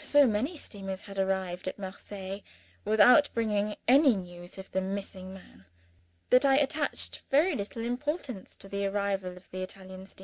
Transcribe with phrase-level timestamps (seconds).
[0.00, 2.42] So many steamers had arrived at Marseilles,
[2.84, 5.66] without bringing any news of the missing man,
[6.30, 10.22] that I attached very little importance to the arrival of the Italian ship.